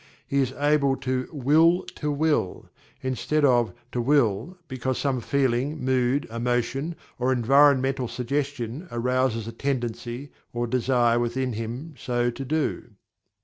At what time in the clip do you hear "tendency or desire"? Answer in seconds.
9.51-11.19